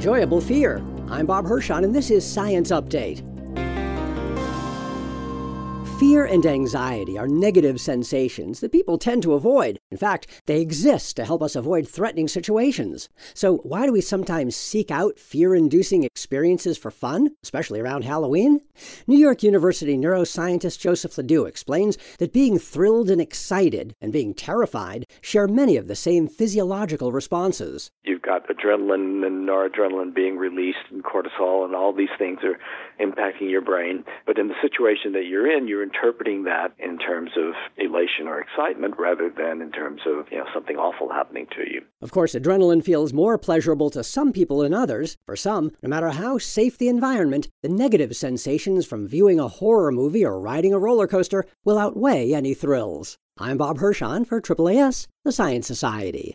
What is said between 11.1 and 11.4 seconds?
to